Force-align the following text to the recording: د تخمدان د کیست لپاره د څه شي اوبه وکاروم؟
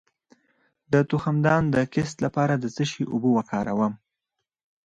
د 0.93 0.93
تخمدان 1.11 1.63
د 1.75 1.75
کیست 1.93 2.17
لپاره 2.25 2.53
د 2.57 2.65
څه 2.75 2.83
شي 2.91 3.03
اوبه 3.11 3.29
وکاروم؟ 3.37 3.93